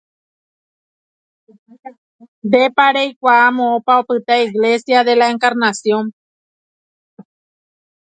Ndépa 2.47 2.85
reikuaa 2.97 3.47
moõpa 3.57 3.93
opyta 4.01 4.33
Iglesia 4.47 4.99
de 5.07 5.13
la 5.19 5.27
Encarnación. 5.33 6.05